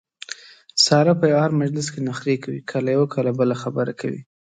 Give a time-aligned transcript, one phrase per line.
[0.85, 4.21] ساره په هر مجلس کې نخرې کوي کله یوه کله بله خبره کوي.